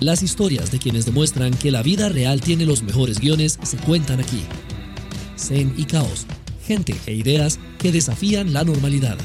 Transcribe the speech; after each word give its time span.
Las 0.00 0.22
historias 0.22 0.70
de 0.72 0.78
quienes 0.78 1.04
demuestran 1.04 1.52
que 1.52 1.70
la 1.70 1.82
vida 1.82 2.08
real 2.08 2.40
tiene 2.40 2.64
los 2.64 2.82
mejores 2.82 3.20
guiones 3.20 3.58
se 3.62 3.76
cuentan 3.76 4.18
aquí. 4.18 4.42
Zen 5.36 5.74
y 5.76 5.84
Caos, 5.84 6.26
gente 6.64 6.96
e 7.04 7.12
ideas 7.12 7.60
que 7.78 7.92
desafían 7.92 8.54
la 8.54 8.64
normalidad. 8.64 9.18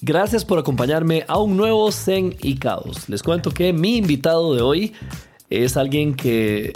Gracias 0.00 0.44
por 0.44 0.60
acompañarme 0.60 1.24
a 1.26 1.38
un 1.38 1.56
nuevo 1.56 1.90
Zen 1.90 2.36
y 2.40 2.54
Caos. 2.54 3.08
Les 3.08 3.24
cuento 3.24 3.50
que 3.50 3.72
mi 3.72 3.96
invitado 3.96 4.54
de 4.54 4.62
hoy 4.62 4.92
es 5.52 5.76
alguien 5.76 6.14
que 6.14 6.72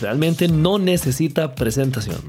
realmente 0.00 0.48
no 0.48 0.78
necesita 0.78 1.54
presentación. 1.54 2.20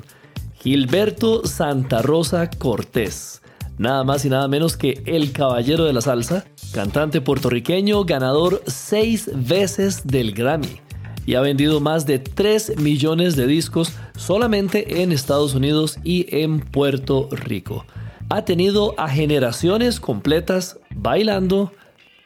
Gilberto 0.62 1.46
Santa 1.46 2.02
Rosa 2.02 2.50
Cortés. 2.50 3.42
Nada 3.78 4.04
más 4.04 4.26
y 4.26 4.30
nada 4.30 4.48
menos 4.48 4.76
que 4.76 5.02
el 5.06 5.32
caballero 5.32 5.86
de 5.86 5.94
la 5.94 6.02
salsa, 6.02 6.46
cantante 6.74 7.22
puertorriqueño, 7.22 8.04
ganador 8.04 8.62
seis 8.68 9.30
veces 9.34 10.06
del 10.06 10.34
Grammy 10.34 10.82
y 11.26 11.36
ha 11.36 11.42
vendido 11.42 11.80
más 11.80 12.06
de 12.06 12.20
3 12.20 12.78
millones 12.80 13.36
de 13.36 13.48
discos 13.48 13.94
solamente 14.18 15.02
en 15.02 15.12
Estados 15.12 15.54
Unidos 15.54 15.98
y 16.04 16.26
en 16.36 16.60
Puerto 16.60 17.30
Rico 17.32 17.86
ha 18.30 18.46
tenido 18.46 18.94
a 18.98 19.10
generaciones 19.10 20.00
completas 20.00 20.80
bailando, 20.96 21.74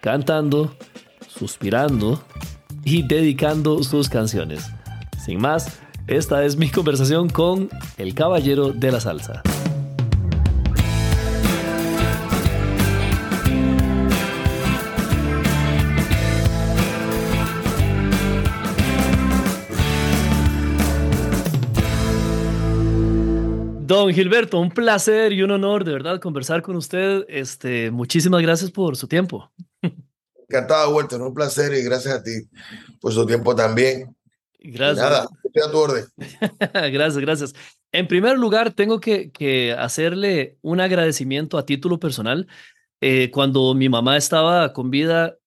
cantando, 0.02 0.75
suspirando 1.27 2.22
y 2.85 3.07
dedicando 3.07 3.83
sus 3.83 4.09
canciones. 4.09 4.69
Sin 5.23 5.39
más, 5.39 5.80
esta 6.08 6.44
es 6.44 6.58
mi 6.58 6.69
conversación 6.69 7.30
con 7.30 7.69
el 7.97 8.13
Caballero 8.13 8.73
de 8.73 8.91
la 8.91 8.99
Salsa. 8.99 9.41
Don 23.86 24.11
Gilberto, 24.11 24.59
un 24.59 24.71
placer 24.71 25.33
y 25.33 25.43
un 25.43 25.52
honor 25.52 25.83
de 25.83 25.91
verdad 25.91 26.19
conversar 26.19 26.61
con 26.61 26.75
usted. 26.75 27.25
Este, 27.27 27.91
muchísimas 27.91 28.41
gracias 28.41 28.71
por 28.71 28.95
su 28.95 29.08
tiempo. 29.08 29.52
Encantado, 30.53 30.93
Walter, 30.93 31.19
un 31.19 31.33
placer 31.33 31.73
y 31.73 31.81
gracias 31.81 32.13
a 32.13 32.23
ti 32.23 32.47
por 33.01 33.11
su 33.11 33.25
tiempo 33.25 33.55
también. 33.55 34.15
Gracias. 34.59 35.03
nada, 35.03 35.23
a 35.23 35.71
tu 35.71 35.77
orden. 35.79 36.05
gracias, 36.93 37.17
gracias. 37.17 37.53
En 37.91 38.07
primer 38.07 38.37
lugar, 38.37 38.71
tengo 38.71 38.99
que, 38.99 39.31
que 39.31 39.73
hacerle 39.73 40.59
un 40.61 40.79
agradecimiento 40.79 41.57
a 41.57 41.65
título 41.65 41.99
personal. 41.99 42.47
Eh, 43.01 43.31
cuando 43.31 43.73
mi 43.73 43.89
mamá 43.89 44.15
estaba 44.15 44.73
con 44.73 44.91
vida, 44.91 45.37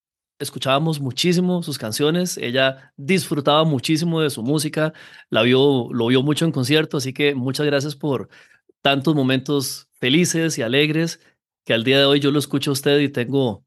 escuchábamos 0.41 0.99
muchísimo 0.99 1.63
sus 1.63 1.79
canciones, 1.79 2.37
ella 2.37 2.93
disfrutaba 2.97 3.63
muchísimo 3.63 4.21
de 4.21 4.31
su 4.31 4.43
música, 4.43 4.93
la 5.31 5.43
vio, 5.43 5.89
lo 5.93 6.09
vio 6.09 6.25
mucho 6.25 6.45
en 6.45 6.53
concierto, 6.53 6.97
así 6.97 7.13
que 7.13 7.37
muchas 7.37 7.65
gracias 7.65 7.95
por 7.95 8.29
tantos 8.83 9.15
momentos 9.15 9.89
felices 9.93 10.59
y 10.59 10.63
alegres 10.63 11.21
que 11.65 11.75
al 11.75 11.85
día 11.85 11.99
de 11.99 12.07
hoy 12.07 12.19
yo 12.19 12.33
lo 12.33 12.41
escucho 12.41 12.71
a 12.71 12.73
usted 12.73 12.99
y 12.99 13.09
tengo, 13.09 13.66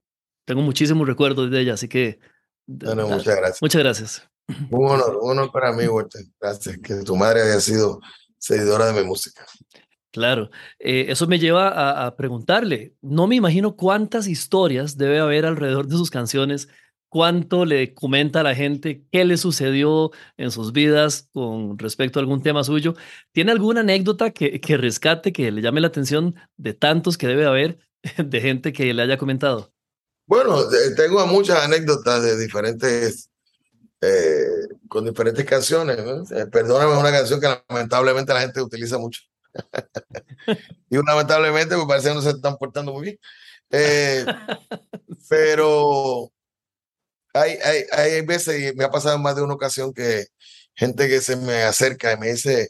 tengo 0.49 0.63
muchísimos 0.63 1.07
recuerdos 1.07 1.51
de 1.51 1.61
ella, 1.61 1.75
así 1.75 1.87
que... 1.87 2.17
Bueno, 2.65 3.07
muchas 3.07 3.35
gracias. 3.35 3.61
Muchas 3.61 3.83
gracias. 3.83 4.29
Un 4.71 4.89
honor, 4.89 5.19
un 5.21 5.29
honor 5.29 5.51
para 5.51 5.71
mí, 5.73 5.85
Walter. 5.85 6.23
Gracias, 6.41 6.79
que 6.79 7.03
tu 7.03 7.15
madre 7.15 7.43
haya 7.43 7.59
sido 7.59 7.99
seguidora 8.39 8.87
de 8.91 8.99
mi 8.99 9.07
música. 9.07 9.45
Claro, 10.11 10.49
eh, 10.79 11.05
eso 11.09 11.27
me 11.27 11.37
lleva 11.37 12.03
a, 12.03 12.15
preguntarle, 12.15 12.95
no 12.99 13.27
me 13.27 13.35
imagino 13.35 13.75
cuántas 13.75 14.25
historias 14.25 14.97
debe 14.97 15.19
haber 15.19 15.45
alrededor 15.45 15.85
de 15.85 15.97
sus 15.97 16.09
canciones, 16.09 16.67
cuánto 17.09 17.63
le 17.63 17.93
comenta 17.93 18.39
a 18.39 18.43
la 18.43 18.55
gente, 18.55 19.03
qué 19.11 19.25
le 19.25 19.37
sucedió 19.37 20.09
en 20.35 20.49
sus 20.49 20.73
vidas 20.73 21.29
con 21.31 21.77
respecto 21.77 22.17
a 22.17 22.21
algún 22.23 22.41
tema 22.41 22.63
suyo. 22.63 22.95
¿Tiene 23.33 23.51
alguna 23.51 23.81
anécdota 23.81 24.31
que, 24.31 24.59
que 24.59 24.77
rescate, 24.77 25.31
que 25.31 25.51
le 25.51 25.61
llame 25.61 25.79
la 25.79 25.89
atención 25.89 26.33
de 26.57 26.73
tantos 26.73 27.19
que 27.19 27.27
debe 27.27 27.45
haber 27.45 27.77
de 28.17 28.41
gente 28.41 28.73
que 28.73 28.91
le 28.95 29.03
haya 29.03 29.19
comentado? 29.19 29.71
Bueno, 30.29 30.59
tengo 30.95 31.25
muchas 31.25 31.57
anécdotas 31.57 32.21
de 32.21 32.37
diferentes, 32.37 33.31
eh, 33.99 34.45
con 34.87 35.03
diferentes 35.03 35.43
canciones. 35.43 35.97
Eh, 36.29 36.45
perdóname, 36.45 36.95
una 36.95 37.11
canción 37.11 37.41
que 37.41 37.47
lamentablemente 37.67 38.31
la 38.31 38.41
gente 38.41 38.61
utiliza 38.61 38.99
mucho 38.99 39.21
y 40.91 40.97
lamentablemente 40.97 41.75
me 41.75 41.87
parece 41.87 42.09
que 42.09 42.13
no 42.13 42.21
se 42.21 42.29
están 42.29 42.57
portando 42.57 42.93
muy 42.93 43.01
bien. 43.05 43.19
Eh, 43.71 44.23
pero 45.29 46.31
hay, 47.33 47.57
hay, 47.63 47.83
hay 47.91 48.21
veces, 48.21 48.71
y 48.71 48.75
me 48.75 48.83
ha 48.83 48.91
pasado 48.91 49.15
en 49.15 49.23
más 49.23 49.35
de 49.35 49.41
una 49.41 49.55
ocasión, 49.55 49.91
que 49.91 50.27
gente 50.75 51.07
que 51.07 51.21
se 51.21 51.37
me 51.37 51.63
acerca 51.63 52.13
y 52.13 52.17
me 52.19 52.33
dice, 52.33 52.69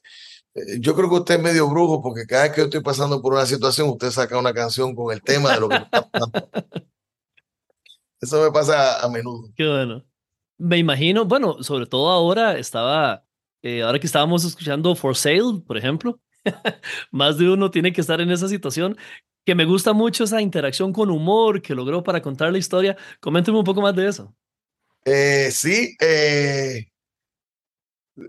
eh, 0.54 0.80
yo 0.80 0.96
creo 0.96 1.10
que 1.10 1.16
usted 1.16 1.36
es 1.36 1.42
medio 1.42 1.68
brujo 1.68 2.02
porque 2.02 2.26
cada 2.26 2.44
vez 2.44 2.54
que 2.54 2.62
yo 2.62 2.66
estoy 2.66 2.82
pasando 2.82 3.22
por 3.22 3.34
una 3.34 3.46
situación, 3.46 3.90
usted 3.90 4.12
saca 4.12 4.38
una 4.38 4.54
canción 4.54 4.96
con 4.96 5.14
el 5.14 5.22
tema 5.22 5.54
de 5.54 5.60
lo 5.60 5.68
que 5.68 5.76
está 5.76 6.10
pasando. 6.10 6.50
Eso 8.22 8.44
me 8.44 8.52
pasa 8.52 9.04
a 9.04 9.10
menudo. 9.10 9.50
Qué 9.56 9.68
bueno. 9.68 10.06
Me 10.58 10.78
imagino, 10.78 11.26
bueno, 11.26 11.64
sobre 11.64 11.86
todo 11.86 12.10
ahora 12.10 12.58
estaba, 12.58 13.24
eh, 13.62 13.82
ahora 13.82 14.00
que 14.00 14.08
estábamos 14.08 14.44
escuchando 14.44 14.96
For 14.96 15.16
Sale, 15.16 15.62
por 15.66 15.78
ejemplo, 15.78 16.20
Más 17.12 17.38
de 17.38 17.50
uno 17.50 17.72
tiene 17.72 17.94
que 17.94 18.02
estar 18.02 18.22
en 18.22 18.32
esa 18.32 18.48
situación. 18.48 18.98
Que 19.46 19.56
me 19.56 19.66
gusta 19.66 19.94
mucho 19.94 20.26
esa 20.26 20.42
interacción 20.42 20.94
con 20.94 21.10
humor 21.10 21.62
que 21.62 21.74
logró 21.74 22.04
para 22.04 22.22
contar 22.22 22.52
la 22.52 22.58
historia. 22.58 22.98
Coménteme 23.20 23.58
un 23.58 23.64
poco 23.64 23.82
más 23.82 23.96
de 23.96 24.08
eso. 24.08 24.36
Eh, 25.06 25.50
sí, 25.52 25.96
eh, 26.00 26.86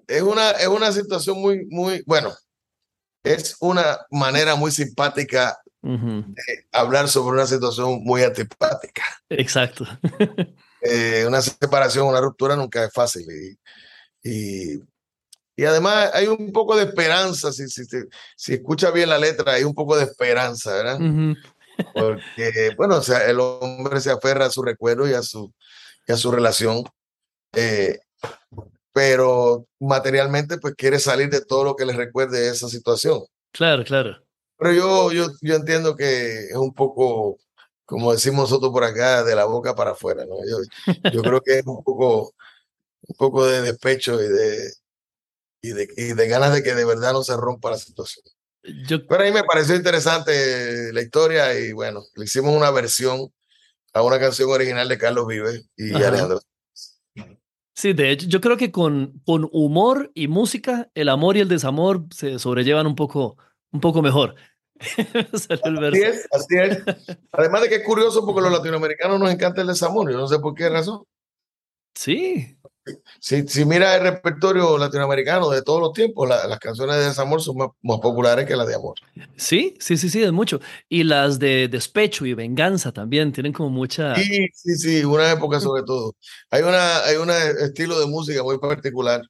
es, 0.06 0.22
una, 0.22 0.52
es 0.52 0.68
una 0.68 0.92
situación 0.92 1.40
muy, 1.40 1.66
muy, 1.68 2.02
bueno, 2.06 2.32
es 3.24 3.56
una 3.60 3.98
manera 4.10 4.54
muy 4.54 4.70
simpática 4.70 5.59
de 5.82 6.66
hablar 6.72 7.08
sobre 7.08 7.34
una 7.36 7.46
situación 7.46 8.02
muy 8.02 8.22
antipática. 8.22 9.02
Exacto. 9.28 9.86
Eh, 10.82 11.26
una 11.26 11.42
separación, 11.42 12.06
una 12.06 12.22
ruptura 12.22 12.56
nunca 12.56 12.82
es 12.82 12.90
fácil 12.90 13.26
y 14.22 14.80
y 15.60 15.66
además 15.66 16.10
hay 16.14 16.26
un 16.26 16.52
poco 16.52 16.74
de 16.74 16.84
esperanza, 16.84 17.52
si, 17.52 17.68
si, 17.68 17.82
si 18.34 18.54
escucha 18.54 18.90
bien 18.92 19.10
la 19.10 19.18
letra, 19.18 19.52
hay 19.52 19.64
un 19.64 19.74
poco 19.74 19.94
de 19.94 20.04
esperanza, 20.04 20.72
¿verdad? 20.72 20.98
Porque, 21.92 22.70
bueno, 22.78 22.96
o 22.96 23.02
sea, 23.02 23.26
el 23.28 23.38
hombre 23.40 24.00
se 24.00 24.10
aferra 24.10 24.46
a 24.46 24.50
su 24.50 24.62
recuerdo 24.62 25.06
y 25.06 25.12
a 25.12 25.20
su, 25.20 25.52
y 26.08 26.12
a 26.12 26.16
su 26.16 26.32
relación, 26.32 26.84
eh, 27.54 27.98
pero 28.94 29.66
materialmente 29.78 30.56
pues 30.56 30.74
quiere 30.76 30.98
salir 30.98 31.28
de 31.28 31.44
todo 31.44 31.62
lo 31.64 31.76
que 31.76 31.84
le 31.84 31.92
recuerde 31.92 32.48
esa 32.48 32.70
situación. 32.70 33.20
Claro, 33.52 33.84
claro. 33.84 34.16
Pero 34.60 34.72
yo, 34.74 35.12
yo, 35.12 35.32
yo 35.40 35.54
entiendo 35.54 35.96
que 35.96 36.48
es 36.48 36.56
un 36.56 36.74
poco, 36.74 37.38
como 37.86 38.12
decimos 38.12 38.50
nosotros 38.50 38.70
por 38.70 38.84
acá, 38.84 39.24
de 39.24 39.34
la 39.34 39.46
boca 39.46 39.74
para 39.74 39.92
afuera, 39.92 40.26
¿no? 40.26 40.36
Yo, 40.46 40.58
yo 41.10 41.22
creo 41.22 41.40
que 41.40 41.60
es 41.60 41.66
un 41.66 41.82
poco, 41.82 42.34
un 43.08 43.16
poco 43.16 43.46
de 43.46 43.62
despecho 43.62 44.22
y 44.22 44.28
de, 44.28 44.72
y 45.62 45.70
de, 45.70 45.88
y 45.96 46.12
de 46.12 46.28
ganas 46.28 46.52
de 46.52 46.62
que 46.62 46.74
de 46.74 46.84
verdad 46.84 47.14
no 47.14 47.22
se 47.22 47.36
rompa 47.36 47.70
la 47.70 47.78
situación. 47.78 48.24
Yo... 48.86 49.06
Pero 49.06 49.24
ahí 49.24 49.32
me 49.32 49.44
pareció 49.44 49.74
interesante 49.74 50.92
la 50.92 51.00
historia 51.00 51.58
y 51.58 51.72
bueno, 51.72 52.02
le 52.14 52.24
hicimos 52.24 52.54
una 52.54 52.70
versión 52.70 53.32
a 53.94 54.02
una 54.02 54.20
canción 54.20 54.50
original 54.50 54.88
de 54.88 54.98
Carlos 54.98 55.26
Vives 55.26 55.66
y 55.76 55.94
Alejandro. 55.94 56.40
Sí, 57.74 57.94
de 57.94 58.10
hecho, 58.10 58.26
yo 58.28 58.42
creo 58.42 58.58
que 58.58 58.70
con, 58.70 59.22
con 59.24 59.48
humor 59.52 60.10
y 60.14 60.28
música, 60.28 60.90
el 60.94 61.08
amor 61.08 61.38
y 61.38 61.40
el 61.40 61.48
desamor 61.48 62.04
se 62.14 62.38
sobrellevan 62.38 62.86
un 62.86 62.94
poco, 62.94 63.38
un 63.72 63.80
poco 63.80 64.02
mejor. 64.02 64.34
así 65.32 66.02
es, 66.02 66.28
así 66.32 66.56
es. 66.56 66.82
Además 67.32 67.62
de 67.62 67.68
que 67.68 67.74
es 67.76 67.84
curioso 67.84 68.24
porque 68.24 68.40
los 68.40 68.52
latinoamericanos 68.52 69.20
nos 69.20 69.30
encanta 69.30 69.60
el 69.60 69.68
desamor, 69.68 70.10
yo 70.10 70.18
no 70.18 70.26
sé 70.26 70.38
por 70.38 70.54
qué 70.54 70.68
razón. 70.68 71.04
Sí, 71.94 72.56
si, 73.20 73.46
si 73.46 73.64
mira 73.64 73.96
el 73.96 74.02
repertorio 74.02 74.78
latinoamericano 74.78 75.50
de 75.50 75.62
todos 75.62 75.80
los 75.80 75.92
tiempos, 75.92 76.28
las 76.28 76.58
canciones 76.58 76.96
de 76.96 77.04
desamor 77.04 77.42
son 77.42 77.56
más, 77.58 78.00
populares 78.00 78.46
que 78.46 78.56
las 78.56 78.66
de 78.66 78.74
amor. 78.74 78.94
Sí, 79.36 79.74
sí, 79.78 79.96
sí, 79.96 80.08
sí, 80.08 80.22
es 80.22 80.32
mucho. 80.32 80.60
Y 80.88 81.04
las 81.04 81.38
de 81.38 81.68
despecho 81.68 82.24
y 82.24 82.34
venganza 82.34 82.92
también 82.92 83.32
tienen 83.32 83.52
como 83.52 83.70
mucha. 83.70 84.14
Sí, 84.16 84.48
sí, 84.54 84.76
sí, 84.76 85.04
una 85.04 85.30
época 85.30 85.60
sobre 85.60 85.82
todo. 85.82 86.14
Hay 86.50 86.62
una, 86.62 87.04
hay 87.04 87.16
un 87.16 87.30
estilo 87.30 88.00
de 88.00 88.06
música 88.06 88.42
muy 88.42 88.58
particular. 88.58 89.22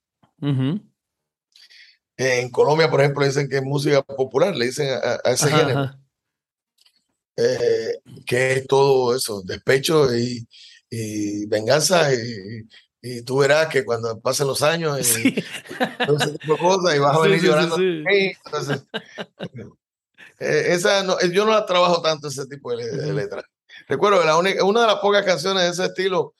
En 2.22 2.50
Colombia, 2.50 2.90
por 2.90 3.00
ejemplo, 3.00 3.24
dicen 3.24 3.48
que 3.48 3.56
es 3.56 3.62
música 3.62 4.02
popular, 4.02 4.54
le 4.54 4.66
dicen 4.66 4.90
a, 4.90 5.30
ese 5.30 5.50
género. 5.50 5.90
Eh, 7.34 7.98
que 8.26 8.52
es 8.52 8.66
todo 8.66 9.16
eso, 9.16 9.40
despecho 9.40 10.14
y, 10.14 10.46
y 10.90 11.46
venganza 11.46 12.12
y, 12.12 12.68
y 13.00 13.22
tú 13.22 13.38
verás 13.38 13.68
que 13.68 13.86
cuando 13.86 14.20
pasen 14.20 14.46
los 14.46 14.62
años, 14.62 14.98
y, 15.18 15.32
tipo 15.32 16.52
de 16.52 16.58
cosas, 16.58 16.94
y 16.94 16.98
vas 16.98 17.16
a 17.16 17.20
venir 17.20 17.42
llorando. 17.42 17.76
Entonces, 17.78 18.82
eh, 20.38 20.64
esa 20.68 21.02
no, 21.02 21.18
yo 21.32 21.46
no 21.46 21.52
la 21.52 21.64
trabajo 21.64 22.02
tanto 22.02 22.28
ese 22.28 22.46
tipo 22.46 22.76
de, 22.76 23.12
letras. 23.14 23.44
Recuerdo 23.88 24.20
que 24.20 24.26
la 24.26 24.36
única, 24.36 24.62
una 24.64 24.82
de 24.82 24.86
las 24.88 24.96
pocas 24.96 25.24
canciones 25.24 25.62
de 25.62 25.70
ese 25.70 25.84
estilo, 25.86 26.34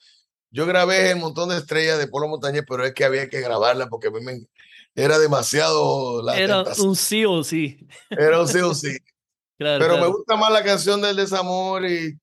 yo 0.51 0.65
grabé 0.65 1.11
el 1.11 1.17
montón 1.17 1.49
de 1.49 1.57
estrellas 1.57 1.97
de 1.97 2.07
Polo 2.07 2.27
Montañez, 2.27 2.63
pero 2.67 2.85
es 2.85 2.93
que 2.93 3.05
había 3.05 3.29
que 3.29 3.41
grabarla 3.41 3.87
porque 3.87 4.07
a 4.07 4.11
mí 4.11 4.19
me, 4.21 4.45
era 4.93 5.17
demasiado 5.17 6.21
la 6.21 6.37
Era 6.37 6.63
un 6.79 6.95
sí 6.95 7.25
o 7.25 7.43
sí. 7.43 7.87
Era 8.09 8.41
un 8.41 8.47
sí 8.47 8.59
o 8.59 8.73
sí. 8.73 8.97
pero 9.57 9.97
me 9.97 10.07
gusta 10.07 10.35
más 10.35 10.51
la 10.51 10.63
canción 10.63 11.01
del 11.01 11.15
desamor 11.15 11.85
y, 11.85 12.19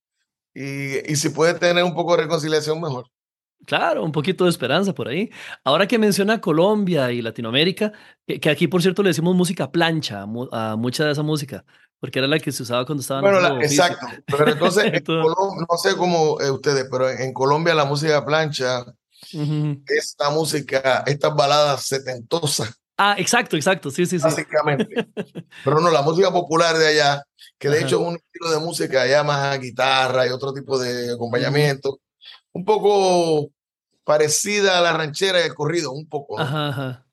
y, 0.54 1.12
y 1.12 1.16
si 1.16 1.30
puede 1.30 1.54
tener 1.54 1.84
un 1.84 1.94
poco 1.94 2.16
de 2.16 2.22
reconciliación, 2.22 2.80
mejor. 2.80 3.06
Claro, 3.66 4.04
un 4.04 4.12
poquito 4.12 4.44
de 4.44 4.50
esperanza 4.50 4.94
por 4.94 5.08
ahí. 5.08 5.30
Ahora 5.64 5.86
que 5.86 5.98
menciona 5.98 6.40
Colombia 6.40 7.10
y 7.12 7.20
Latinoamérica, 7.20 7.92
que, 8.26 8.50
aquí 8.50 8.68
por 8.68 8.82
cierto 8.82 9.02
le 9.02 9.10
decimos 9.10 9.34
música 9.34 9.70
plancha 9.70 10.22
a, 10.52 10.76
mucha 10.76 11.04
de 11.04 11.12
esa 11.12 11.22
música, 11.22 11.64
porque 12.00 12.18
era 12.18 12.28
la 12.28 12.38
que 12.38 12.52
se 12.52 12.62
usaba 12.62 12.84
cuando 12.84 13.02
estaban... 13.02 13.22
Bueno, 13.22 13.60
exacto. 13.60 14.06
Pero 14.26 14.52
entonces, 14.52 14.84
no 15.06 15.76
sé 15.82 15.96
cómo 15.96 16.40
eh, 16.40 16.50
ustedes, 16.50 16.86
pero 16.90 17.10
en, 17.10 17.32
Colombia 17.32 17.74
la 17.74 17.84
música 17.84 18.24
plancha 18.24 18.84
esta 19.86 20.30
música, 20.30 21.02
estas 21.06 21.34
baladas 21.34 21.86
setentosas. 21.86 22.72
Ah, 22.96 23.14
exacto, 23.18 23.56
exacto, 23.56 23.90
sí, 23.90 24.06
sí, 24.06 24.18
sí. 24.18 24.24
Básicamente. 24.24 25.08
pero 25.64 25.80
no, 25.80 25.90
la 25.90 26.02
música 26.02 26.32
popular 26.32 26.76
de 26.76 26.88
allá, 26.88 27.24
que 27.58 27.68
de 27.68 27.80
hecho 27.80 28.00
es 28.00 28.08
un 28.08 28.16
estilo 28.16 28.50
de 28.50 28.58
música 28.58 29.02
allá 29.02 29.22
más 29.22 29.54
a 29.54 29.58
guitarra 29.58 30.26
y 30.26 30.30
otro 30.30 30.52
tipo 30.52 30.78
de 30.78 31.12
acompañamiento 31.12 32.00
un 32.52 32.64
poco 32.64 33.50
parecida 34.04 34.78
a 34.78 34.80
la 34.80 34.92
ranchera 34.92 35.38
de 35.38 35.54
corrido, 35.54 35.92
un 35.92 36.08
poco. 36.08 36.40
Ajá, 36.40 37.06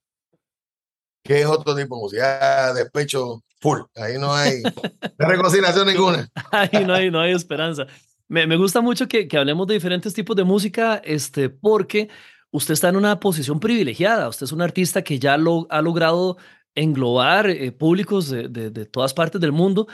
Que 1.24 1.42
es 1.42 1.46
otro 1.46 1.76
tipo 1.76 1.96
de 1.96 2.02
música, 2.02 2.74
despecho 2.74 3.44
full. 3.65 3.81
Ahí 3.95 4.19
no 4.19 4.33
hay 4.33 4.62
reconciliación 5.17 5.88
ninguna. 5.88 6.29
Ahí 6.51 6.85
no 6.85 6.94
hay, 6.94 7.09
no 7.09 7.19
hay 7.19 7.33
esperanza. 7.33 7.88
Me, 8.27 8.45
me 8.45 8.57
gusta 8.57 8.81
mucho 8.81 9.07
que, 9.07 9.27
que, 9.27 9.38
hablemos 9.38 9.65
de 9.65 9.73
diferentes 9.73 10.13
tipos 10.13 10.35
de 10.35 10.44
música, 10.44 11.01
este, 11.03 11.50
porque 11.50 12.09
usted 12.51 12.73
está 12.75 12.89
en 12.89 12.95
una 12.95 13.19
posición 13.19 13.59
privilegiada. 13.59 14.29
Usted 14.29 14.45
es 14.45 14.51
un 14.51 14.62
artista 14.62 15.03
que 15.03 15.17
ya 15.17 15.38
lo, 15.38 15.65
ha 15.71 15.81
logrado 15.81 16.38
englobar 16.75 17.50
eh, 17.50 17.71
públicos 17.71 18.29
de, 18.29 18.47
de, 18.50 18.85
todas 18.85 19.13
partes 19.13 19.41
del 19.41 19.51
mundo. 19.51 19.88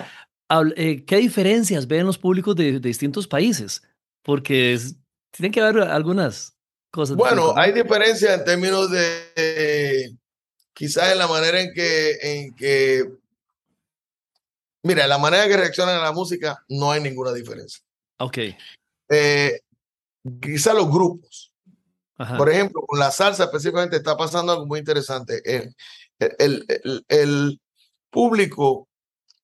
Eh, 0.76 1.06
¿Qué 1.06 1.18
diferencias 1.18 1.88
ven 1.88 2.06
los 2.06 2.18
públicos 2.18 2.56
de, 2.56 2.80
distintos 2.80 3.28
países? 3.28 3.84
Porque 4.22 4.74
es, 4.74 4.98
tienen 5.32 5.52
que 5.54 5.62
haber 5.62 5.84
algunas 5.84 6.58
cosas. 6.92 7.16
Bueno, 7.16 7.54
hay 7.56 7.72
diferencias 7.72 8.40
en 8.40 8.44
términos 8.44 8.92
de 8.92 10.18
quizás 10.74 11.12
en 11.12 11.20
la 11.20 11.28
manera 11.28 11.62
en 11.62 11.74
que, 11.74 12.18
en 12.22 12.56
que, 12.56 13.06
mira, 14.84 15.08
la 15.08 15.18
manera 15.18 15.48
que 15.48 15.58
reaccionan 15.58 15.98
a 15.98 16.04
la 16.04 16.12
música 16.12 16.64
no 16.70 16.92
hay 16.92 17.02
ninguna 17.02 17.34
diferencia. 17.34 17.82
Ok. 18.20 18.38
Eh, 19.10 19.60
quizás 20.42 20.76
los 20.76 20.90
grupos. 20.90 21.52
Por 22.38 22.52
ejemplo, 22.52 22.82
con 22.86 23.00
la 23.00 23.10
salsa 23.10 23.46
específicamente 23.46 23.96
está 23.96 24.16
pasando 24.16 24.52
algo 24.52 24.68
muy 24.68 24.78
interesante. 24.78 25.42
El, 25.44 25.76
el, 26.20 26.66
el, 26.68 27.06
el, 27.08 27.62
público 28.12 28.90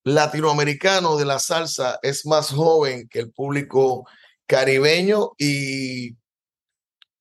latinoamericano 0.03 1.17
de 1.17 1.25
la 1.25 1.39
salsa 1.39 1.99
es 2.03 2.25
más 2.25 2.51
joven 2.51 3.07
que 3.07 3.19
el 3.19 3.31
público 3.31 4.05
caribeño 4.45 5.31
y, 5.37 6.09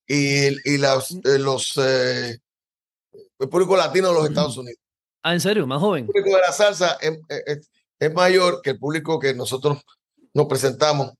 y, 0.06 0.48
y 0.64 0.78
los, 0.78 1.12
eh, 1.12 1.38
los 1.38 1.76
eh, 1.78 2.38
el 3.38 3.48
público 3.48 3.76
latino 3.76 4.08
de 4.08 4.14
los 4.14 4.28
Estados 4.28 4.56
Unidos. 4.56 4.80
Ah, 5.22 5.32
¿en 5.32 5.40
serio? 5.40 5.66
¿Más 5.66 5.80
joven? 5.80 6.04
El 6.04 6.06
público 6.06 6.36
de 6.36 6.42
la 6.42 6.52
salsa 6.52 6.98
es, 7.00 7.18
es, 7.46 7.70
mayor 8.14 8.60
que 8.62 8.70
el 8.70 8.78
público 8.78 9.19
que 9.19 9.34
nosotros 9.34 9.82
nos 10.34 10.46
presentamos 10.46 11.12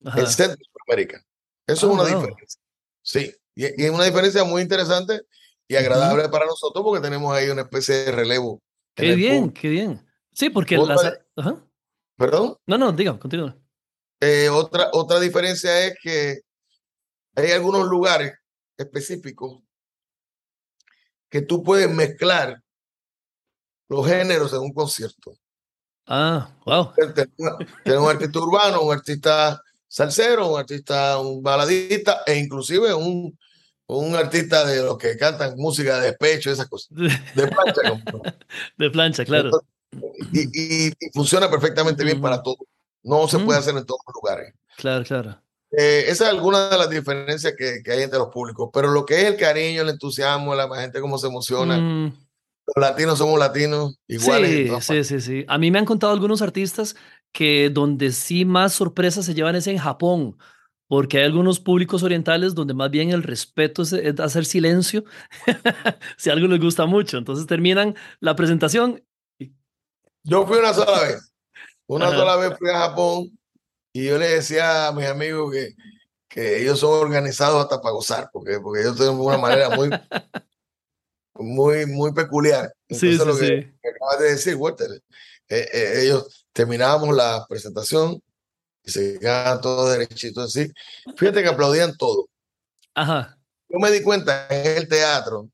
en 0.00 0.26
Centroamérica. 0.26 1.22
Eso 1.66 1.86
es 1.86 1.98
ah, 1.98 2.02
una 2.02 2.04
diferencia. 2.04 2.60
Sí, 3.02 3.34
y, 3.54 3.84
es 3.84 3.90
una 3.90 4.04
diferencia 4.04 4.44
muy 4.44 4.62
interesante 4.62 5.22
y 5.66 5.76
agradable 5.76 6.28
para 6.28 6.46
nosotros 6.46 6.84
porque 6.84 7.02
tenemos 7.02 7.34
ahí 7.34 7.48
una 7.48 7.62
especie 7.62 7.94
de 7.94 8.12
relevo. 8.12 8.62
Qué 8.94 9.14
bien, 9.14 9.50
qué 9.50 9.68
bien. 9.68 10.06
Sí, 10.32 10.50
porque. 10.50 10.78
¿Perdón? 12.16 12.56
No, 12.66 12.78
no, 12.78 12.92
diga, 12.92 13.18
continúa. 13.18 13.56
Eh, 14.20 14.48
otra, 14.48 14.90
otra 14.92 15.20
diferencia 15.20 15.86
es 15.86 15.94
que 16.02 16.40
hay 17.36 17.52
algunos 17.52 17.86
lugares 17.86 18.32
específicos 18.76 19.62
que 21.30 21.42
tú 21.42 21.62
puedes 21.62 21.88
mezclar 21.88 22.60
los 23.88 24.06
géneros 24.06 24.52
en 24.52 24.60
un 24.60 24.72
concierto. 24.72 25.38
Ah, 26.08 26.48
wow. 26.64 26.92
Tienes 27.84 28.00
un 28.00 28.08
artista 28.08 28.38
urbano, 28.38 28.80
un 28.80 28.94
artista 28.94 29.62
salsero, 29.86 30.48
un 30.52 30.58
artista, 30.58 31.18
un 31.18 31.42
baladista 31.42 32.22
e 32.26 32.38
inclusive 32.38 32.94
un, 32.94 33.38
un 33.88 34.14
artista 34.16 34.64
de 34.64 34.82
los 34.82 34.96
que 34.96 35.18
cantan 35.18 35.54
música 35.56 36.00
de 36.00 36.06
despecho, 36.06 36.50
esas 36.50 36.66
cosas. 36.66 36.88
De 36.96 37.46
plancha. 37.46 38.36
de 38.78 38.90
plancha, 38.90 39.24
claro. 39.26 39.50
y, 40.32 40.88
y, 40.88 40.92
funciona 41.12 41.50
perfectamente 41.50 42.04
bien 42.04 42.22
para 42.22 42.42
todo. 42.42 42.56
No 43.02 43.28
se 43.28 43.38
puede 43.38 43.58
hacer 43.58 43.76
en 43.76 43.84
todos 43.84 44.00
los 44.06 44.14
lugares. 44.14 44.54
Claro, 44.76 45.04
claro. 45.04 45.42
Eh, 45.70 46.04
esa 46.08 46.24
es 46.24 46.30
alguna 46.30 46.70
de 46.70 46.78
las 46.78 46.88
diferencias 46.88 47.52
que, 47.56 47.82
que, 47.84 47.92
hay 47.92 48.02
entre 48.02 48.18
los 48.18 48.28
públicos, 48.28 48.70
pero 48.72 48.88
lo 48.88 49.04
que 49.04 49.20
es 49.20 49.24
el 49.24 49.36
cariño, 49.36 49.82
el 49.82 49.90
entusiasmo, 49.90 50.54
la 50.54 50.68
gente 50.80 51.00
cómo 51.00 51.18
se 51.18 51.26
emociona. 51.26 51.76
Mm. 51.76 52.27
Los 52.74 52.82
latinos 52.82 53.18
somos 53.18 53.38
latinos 53.38 53.98
iguales. 54.06 54.70
Sí, 54.84 55.04
sí, 55.04 55.04
sí, 55.04 55.20
sí. 55.20 55.44
A 55.48 55.56
mí 55.56 55.70
me 55.70 55.78
han 55.78 55.84
contado 55.84 56.12
algunos 56.12 56.42
artistas 56.42 56.96
que 57.32 57.70
donde 57.70 58.12
sí 58.12 58.44
más 58.44 58.74
sorpresas 58.74 59.24
se 59.24 59.34
llevan 59.34 59.56
es 59.56 59.66
en 59.66 59.78
Japón, 59.78 60.36
porque 60.86 61.18
hay 61.18 61.24
algunos 61.24 61.60
públicos 61.60 62.02
orientales 62.02 62.54
donde 62.54 62.74
más 62.74 62.90
bien 62.90 63.10
el 63.10 63.22
respeto 63.22 63.82
es, 63.82 63.92
es 63.92 64.20
hacer 64.20 64.44
silencio 64.44 65.04
si 66.16 66.30
algo 66.30 66.46
les 66.46 66.60
gusta 66.60 66.84
mucho. 66.84 67.16
Entonces 67.16 67.46
terminan 67.46 67.94
la 68.20 68.36
presentación. 68.36 69.02
Yo 70.22 70.46
fui 70.46 70.58
una 70.58 70.74
sola 70.74 71.00
vez. 71.02 71.32
Una 71.86 72.10
sola 72.10 72.36
vez 72.36 72.58
fui 72.58 72.68
a 72.68 72.80
Japón 72.80 73.38
y 73.94 74.04
yo 74.04 74.18
le 74.18 74.28
decía 74.28 74.88
a 74.88 74.92
mis 74.92 75.06
amigos 75.06 75.50
que, 75.52 75.74
que 76.28 76.60
ellos 76.60 76.80
son 76.80 77.00
organizados 77.00 77.62
hasta 77.62 77.80
para 77.80 77.94
gozar, 77.94 78.28
porque, 78.30 78.60
porque 78.60 78.82
ellos 78.82 78.96
tienen 78.96 79.18
una 79.18 79.38
manera 79.38 79.70
muy, 79.70 79.88
muy, 81.38 81.86
muy 81.86 82.12
peculiar. 82.12 82.72
Entonces, 82.88 83.26
lo 83.26 83.36
que, 83.36 83.74
acabas 83.96 84.18
de 84.20 84.30
decir, 84.30 84.56
Walter, 84.56 84.90
eh, 85.48 85.68
eh, 85.72 85.92
ellos 86.02 86.46
terminábamos 86.52 87.14
la 87.14 87.46
presentación 87.48 88.22
y 88.84 88.90
se 88.90 89.18
quedaban 89.18 89.60
todos 89.60 89.90
derechitos 89.90 90.44
así. 90.44 90.72
Fíjate 91.16 91.42
que 91.42 91.48
aplaudían 91.48 91.96
todo. 91.96 92.28
Ajá. 92.94 93.38
Yo 93.68 93.78
me 93.78 93.90
di 93.90 94.02
cuenta 94.02 94.46
en 94.50 94.78
el 94.78 94.88
teatro 94.88 95.50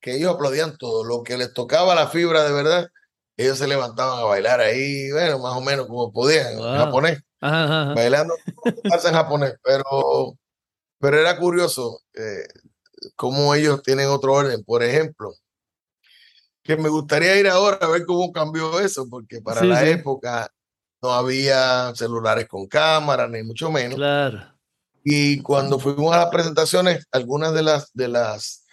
que 0.00 0.16
ellos 0.16 0.34
aplaudían 0.34 0.76
todo, 0.76 1.04
lo 1.04 1.22
que 1.22 1.36
les 1.36 1.52
tocaba 1.52 1.94
la 1.94 2.08
fibra 2.08 2.44
de 2.44 2.52
verdad 2.52 2.90
ellos 3.38 3.56
se 3.56 3.68
levantaban 3.68 4.18
a 4.18 4.24
bailar 4.24 4.60
ahí, 4.60 5.10
bueno, 5.12 5.38
más 5.38 5.56
o 5.56 5.60
menos 5.60 5.86
como 5.86 6.12
podían, 6.12 6.54
en 6.54 6.60
japonés, 6.60 7.22
bailando 7.40 8.34
en 8.64 9.14
japonés, 9.14 9.54
pero, 9.62 10.36
pero 10.98 11.20
era 11.20 11.38
curioso 11.38 12.00
eh, 12.14 12.48
cómo 13.16 13.54
ellos 13.54 13.82
tienen 13.82 14.08
otro 14.08 14.32
orden. 14.32 14.64
Por 14.64 14.82
ejemplo, 14.82 15.34
que 16.62 16.76
me 16.76 16.88
gustaría 16.88 17.38
ir 17.38 17.48
ahora 17.48 17.78
a 17.80 17.88
ver 17.88 18.04
cómo 18.04 18.32
cambió 18.32 18.78
eso, 18.80 19.08
porque 19.08 19.40
para 19.40 19.64
la 19.64 19.86
época 19.86 20.52
no 21.02 21.12
había 21.12 21.94
celulares 21.94 22.46
con 22.46 22.66
cámara, 22.66 23.28
ni 23.28 23.42
mucho 23.42 23.70
menos. 23.70 23.96
Claro. 23.96 24.54
Y 25.04 25.40
cuando 25.40 25.78
fuimos 25.78 26.14
a 26.14 26.18
las 26.18 26.30
presentaciones, 26.30 27.06
algunas 27.12 27.54
de 27.54 27.62
las, 27.62 27.90
de 27.94 28.08
las, 28.08 28.66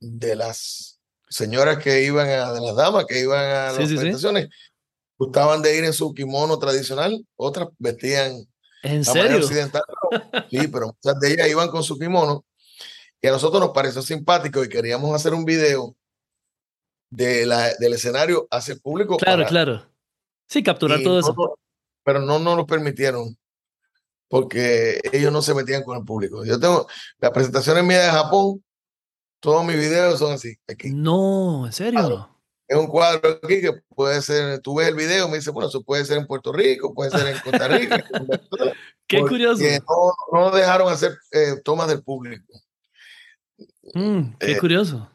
de 0.00 0.34
las 0.34 0.98
señoras 1.28 1.78
que 1.78 2.02
iban 2.02 2.28
a, 2.28 2.52
de 2.52 2.60
las 2.60 2.74
damas 2.74 3.04
que 3.06 3.20
iban 3.20 3.38
a 3.38 3.72
las 3.72 3.76
presentaciones, 3.76 4.48
gustaban 5.16 5.62
de 5.62 5.76
ir 5.76 5.84
en 5.84 5.92
su 5.92 6.12
kimono 6.12 6.58
tradicional, 6.58 7.24
otras 7.36 7.68
vestían 7.78 8.44
¿En 8.82 9.04
serio? 9.04 9.36
occidental. 9.36 9.82
sí, 10.50 10.66
pero 10.66 10.86
muchas 10.86 11.20
de 11.20 11.32
ellas 11.32 11.48
iban 11.48 11.68
con 11.68 11.84
su 11.84 11.98
kimono 11.98 12.44
y 13.22 13.28
a 13.28 13.32
nosotros 13.32 13.60
nos 13.60 13.70
pareció 13.70 14.02
simpático 14.02 14.64
y 14.64 14.68
queríamos 14.68 15.14
hacer 15.14 15.34
un 15.34 15.44
video 15.44 15.96
de 17.10 17.44
la, 17.44 17.74
del 17.74 17.92
escenario 17.92 18.46
hacia 18.50 18.74
el 18.74 18.80
público. 18.80 19.16
Claro, 19.16 19.44
claro. 19.46 19.86
Sí, 20.48 20.62
capturar 20.62 21.02
todo 21.02 21.20
eso. 21.20 21.34
pero 22.02 22.20
no 22.20 22.38
nos 22.38 22.56
lo 22.56 22.66
permitieron 22.66 23.36
porque 24.28 25.00
ellos 25.12 25.32
no 25.32 25.42
se 25.42 25.54
metían 25.54 25.82
con 25.82 25.98
el 25.98 26.04
público. 26.04 26.44
Yo 26.44 26.58
tengo 26.58 26.86
las 27.18 27.30
presentaciones 27.32 27.84
mías 27.84 28.04
de 28.04 28.10
Japón, 28.10 28.64
todos 29.40 29.64
mis 29.64 29.76
videos 29.76 30.18
son 30.18 30.32
así. 30.32 30.54
Aquí. 30.68 30.90
No, 30.92 31.66
¿en 31.66 31.72
serio? 31.72 32.28
Es 32.66 32.76
un 32.76 32.86
cuadro 32.86 33.40
aquí 33.42 33.60
que 33.60 33.72
puede 33.88 34.22
ser, 34.22 34.60
tú 34.60 34.76
ves 34.76 34.86
el 34.86 34.94
video, 34.94 35.28
me 35.28 35.38
dice, 35.38 35.50
bueno, 35.50 35.68
eso 35.68 35.82
puede 35.82 36.04
ser 36.04 36.18
en 36.18 36.26
Puerto 36.28 36.52
Rico, 36.52 36.94
puede 36.94 37.10
ser 37.10 37.26
en 37.26 37.40
Costa 37.40 37.66
Rica. 37.66 38.04
Qué 39.08 39.20
curioso. 39.22 39.64
No, 40.32 40.40
no, 40.40 40.50
dejaron 40.52 40.92
hacer 40.92 41.18
eh, 41.32 41.56
tomas 41.64 41.88
del 41.88 42.04
público. 42.04 42.44
Mm, 43.94 44.34
qué 44.38 44.58
curioso. 44.58 45.10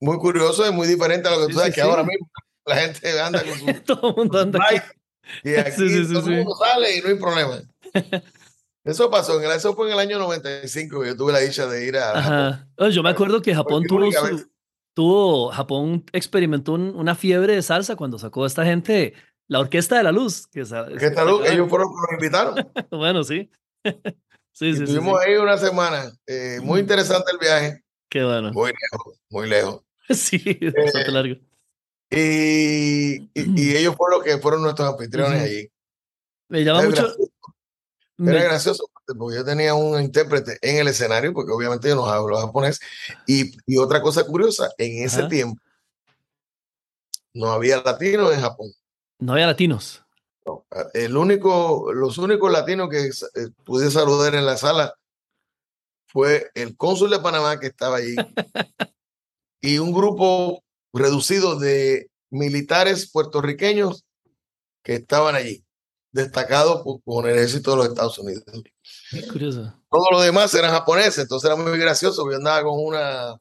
Muy 0.00 0.18
curioso 0.18 0.66
y 0.66 0.72
muy 0.72 0.86
diferente 0.86 1.28
a 1.28 1.32
lo 1.32 1.46
que 1.46 1.52
tú 1.52 1.58
sabes 1.58 1.74
que 1.74 1.82
ahora 1.82 2.02
mismo 2.02 2.26
la 2.66 2.76
gente 2.76 3.20
anda 3.20 3.42
con 3.42 3.58
su. 3.58 3.66
todo 3.84 4.10
el 4.10 4.16
mundo 4.16 4.40
anda. 4.40 4.60
Y 5.44 5.54
aquí 5.54 5.76
todo 6.12 6.26
el 6.26 6.36
mundo 6.38 6.56
sale 6.56 6.96
y 6.96 7.00
no 7.02 7.08
hay 7.08 7.14
problema. 7.14 7.62
Eso 8.82 9.10
pasó, 9.10 9.38
en 9.38 9.44
el, 9.44 9.56
eso 9.56 9.74
fue 9.76 9.86
en 9.86 9.92
el 9.92 10.00
año 10.00 10.18
95 10.18 11.02
que 11.02 11.06
yo 11.08 11.16
tuve 11.16 11.32
la 11.32 11.38
dicha 11.38 11.66
de 11.66 11.86
ir 11.86 11.96
a 11.98 12.20
Japón. 12.20 12.90
Yo 12.90 13.02
me 13.02 13.10
acuerdo 13.10 13.40
que 13.40 13.54
Japón 13.54 13.84
tuvo, 13.86 14.08
tuvo, 14.94 15.50
Japón 15.50 16.04
experimentó 16.12 16.72
una 16.72 17.14
fiebre 17.14 17.54
de 17.54 17.62
salsa 17.62 17.94
cuando 17.94 18.18
sacó 18.18 18.42
a 18.42 18.46
esta 18.48 18.64
gente 18.64 19.14
la 19.46 19.60
Orquesta 19.60 19.98
de 19.98 20.04
la 20.04 20.12
Luz. 20.12 20.46
Que 20.46 20.62
Orquesta 20.62 21.24
Luz, 21.24 21.48
ellos 21.48 21.68
fueron 21.68 21.88
los 21.88 21.96
que 21.96 22.00
nos 22.00 22.22
invitaron. 22.22 22.72
bueno, 22.90 23.22
sí. 23.22 23.50
sí, 24.52 24.74
sí 24.74 24.82
Estuvimos 24.84 25.20
ahí 25.20 25.36
una 25.36 25.58
semana. 25.58 26.10
Eh, 26.26 26.58
muy 26.62 26.80
interesante 26.80 27.30
el 27.32 27.38
viaje. 27.38 27.84
Qué 28.10 28.24
bueno. 28.24 28.52
Muy 28.52 28.72
lejos, 28.72 29.18
muy 29.30 29.48
lejos. 29.48 29.82
sí, 30.10 30.58
bastante 30.76 31.08
eh, 31.08 31.12
largo. 31.12 31.36
Y, 32.10 33.30
y, 33.32 33.76
ellos 33.76 33.94
fueron 33.96 34.18
los 34.18 34.24
que 34.24 34.38
fueron 34.38 34.62
nuestros 34.62 34.92
anfitriones 34.92 35.42
allí. 35.42 35.70
Me 36.48 36.64
llama 36.64 36.82
mucho. 36.82 37.08
Era 38.18 38.42
gracioso 38.42 38.90
porque 39.16 39.36
yo 39.36 39.44
tenía 39.44 39.74
un 39.74 39.98
intérprete 39.98 40.58
en 40.60 40.76
el 40.76 40.88
escenario, 40.88 41.32
porque 41.32 41.52
obviamente 41.52 41.88
yo 41.88 41.94
no 41.94 42.04
hablo 42.04 42.36
japonés. 42.36 42.78
Y, 43.26 43.56
y 43.64 43.78
otra 43.78 44.02
cosa 44.02 44.26
curiosa, 44.26 44.70
en 44.76 45.04
ese 45.04 45.22
tiempo 45.28 45.58
no 47.32 47.50
había 47.50 47.80
latinos 47.82 48.34
en 48.34 48.40
Japón. 48.40 48.72
No 49.18 49.32
había 49.32 49.46
latinos. 49.46 50.02
el 50.94 51.16
único, 51.16 51.92
los 51.92 52.18
únicos 52.18 52.50
latinos 52.50 52.88
que 52.90 53.06
eh, 53.06 53.48
pude 53.64 53.90
saludar 53.90 54.34
en 54.34 54.44
la 54.44 54.56
sala 54.56 54.94
fue 56.12 56.50
el 56.54 56.76
cónsul 56.76 57.10
de 57.10 57.20
Panamá 57.20 57.60
que 57.60 57.68
estaba 57.68 57.96
allí 57.96 58.16
y 59.60 59.78
un 59.78 59.92
grupo 59.92 60.64
reducido 60.92 61.58
de 61.58 62.10
militares 62.30 63.10
puertorriqueños 63.10 64.04
que 64.82 64.96
estaban 64.96 65.34
allí 65.34 65.64
destacado 66.12 66.82
por, 67.04 67.28
el 67.28 67.36
ejército 67.36 67.70
de 67.70 67.76
los 67.76 67.88
Estados 67.88 68.18
Unidos. 68.18 68.42
curioso. 69.30 69.72
Todos 69.88 70.08
los 70.10 70.24
demás 70.24 70.52
eran 70.54 70.72
japoneses, 70.72 71.18
entonces 71.18 71.48
era 71.48 71.56
muy 71.56 71.78
gracioso. 71.78 72.28
Yo 72.28 72.36
andaba 72.36 72.64
con 72.64 72.84
una 72.84 73.36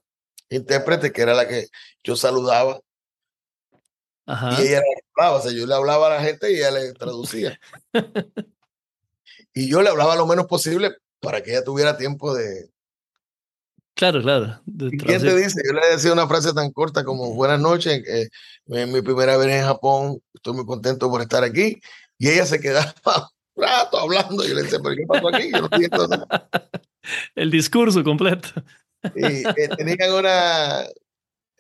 intérprete 0.49 1.11
que 1.11 1.21
era 1.21 1.33
la 1.33 1.47
que 1.47 1.67
yo 2.03 2.15
saludaba. 2.15 2.79
Y 4.27 4.67
ella 4.67 4.81
hablaba, 5.15 5.38
o 5.38 5.41
sea, 5.41 5.51
yo 5.51 5.65
le 5.65 5.73
hablaba 5.73 6.05
a 6.05 6.17
la 6.17 6.23
gente 6.23 6.51
y 6.51 6.57
ella 6.57 6.69
le 6.69 6.93
traducía. 6.93 7.59
y 9.55 9.67
yo 9.67 9.81
le 9.81 9.89
hablaba 9.89 10.15
lo 10.15 10.27
menos 10.27 10.45
posible 10.45 10.95
para 11.19 11.41
que 11.41 11.51
ella 11.51 11.63
tuviera 11.63 11.97
tiempo 11.97 12.33
de. 12.33 12.69
Claro, 13.95 14.21
claro. 14.21 14.61
quién 14.65 15.21
te 15.21 15.35
dice? 15.35 15.61
Yo 15.65 15.73
le 15.73 15.89
decía 15.91 16.13
una 16.13 16.27
frase 16.27 16.53
tan 16.53 16.71
corta 16.71 17.03
como 17.03 17.33
buenas 17.33 17.59
noches, 17.59 18.01
eh, 18.07 18.29
mi 18.85 19.01
primera 19.01 19.35
vez 19.35 19.49
en 19.49 19.65
Japón, 19.65 20.21
estoy 20.33 20.53
muy 20.53 20.65
contento 20.65 21.09
por 21.09 21.21
estar 21.21 21.43
aquí 21.43 21.81
y 22.17 22.29
ella 22.29 22.45
se 22.45 22.61
quedaba 22.61 22.93
un 23.55 23.63
rato 23.63 23.99
hablando. 23.99 24.45
Yo 24.45 24.53
le 24.53 24.63
decía, 24.63 24.79
¿pero 24.81 24.95
qué 24.95 25.05
pasó 25.05 25.27
aquí? 25.27 25.51
Yo 25.51 25.61
no 25.61 25.69
entiendo 25.71 26.07
nada. 26.07 26.49
El 27.35 27.51
discurso 27.51 28.03
completo. 28.03 28.49
Y 29.15 29.47
eh, 29.47 29.69
tenían 29.77 30.13
una. 30.13 30.85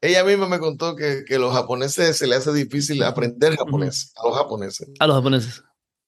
Ella 0.01 0.23
misma 0.23 0.47
me 0.47 0.59
contó 0.59 0.95
que, 0.95 1.25
que 1.27 1.37
los 1.37 1.53
japoneses 1.53 2.17
se 2.17 2.27
le 2.27 2.35
hace 2.35 2.53
difícil 2.53 3.03
aprender 3.03 3.57
japonés, 3.57 4.13
a 4.15 4.27
los 4.27 4.37
japoneses. 4.37 4.87
A 4.99 5.07
los 5.07 5.15
japoneses. 5.17 5.63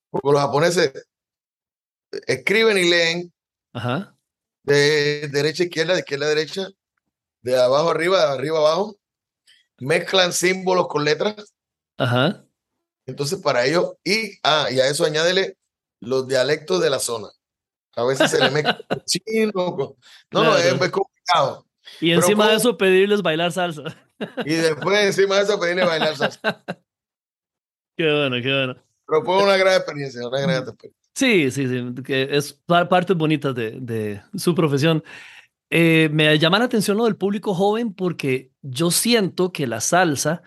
Porque 0.10 0.31
los 0.31 0.41
japoneses 0.41 0.93
escriben 2.27 2.77
y 2.77 2.89
leen 2.89 3.34
Ajá. 3.74 4.16
de 4.63 5.28
derecha 5.30 5.63
a 5.63 5.66
izquierda, 5.66 5.94
de 5.94 6.00
izquierda 6.00 6.25
a 6.25 6.30
derecha, 6.30 6.68
de 7.42 7.60
abajo 7.60 7.90
arriba, 7.90 8.18
de 8.18 8.34
arriba 8.34 8.60
abajo. 8.60 8.98
Mezclan 9.80 10.32
símbolos 10.32 10.88
con 10.88 11.04
letras. 11.04 11.54
Ajá. 11.98 12.46
Entonces, 13.06 13.40
para 13.40 13.66
ello, 13.66 13.98
y, 14.04 14.38
ah, 14.44 14.68
y 14.72 14.80
a 14.80 14.88
eso 14.88 15.06
añádele 15.06 15.58
los 16.00 16.28
dialectos 16.28 16.82
de 16.82 16.90
la 16.90 17.00
zona. 17.00 17.30
A 17.96 18.04
veces 18.04 18.32
se 18.32 18.40
le 18.40 18.50
mezcla 18.51 18.80
chino. 19.06 19.96
No, 20.32 20.44
no, 20.44 20.58
es, 20.58 20.74
complicado. 20.92 21.66
Y 22.00 22.12
encima 22.12 22.50
de 22.50 22.56
eso, 22.56 22.78
pedirles 22.78 23.22
bailar 23.22 23.51
salsa. 23.51 23.84
Y 24.46 24.54
después, 24.54 25.04
encima 25.04 25.38
de 25.38 25.44
eso, 25.44 25.60
pedirles 25.60 25.88
bailar 25.88 26.16
salsa. 26.16 26.63
Qué 27.98 28.04
bueno, 28.04 28.38
qué 28.42 28.54
bueno. 28.54 28.84
Pero 29.06 29.25
fue 29.25 29.44
una 29.44 29.58
gran 29.58 29.75
experiencia, 29.75 30.28
una 30.28 30.40
gran 30.40 30.63
experiencia. 30.63 31.00
Sí, 31.13 31.51
sí, 31.51 31.68
sí, 31.68 32.03
que 32.03 32.27
es 32.32 32.53
parte 32.68 33.13
bonita 33.13 33.53
de, 33.53 33.72
de 33.82 34.22
su 34.36 34.56
profesión. 34.56 35.03
Eh, 35.70 36.10
me 36.13 36.38
llama 36.39 36.60
la 36.60 36.65
atención 36.65 36.98
lo 36.98 37.06
del 37.06 37.18
público 37.18 37.53
joven 37.56 37.94
porque 37.94 38.51
yo 38.62 38.91
siento 38.91 39.51
que 39.53 39.68
la 39.68 39.82
salsa 39.82 40.44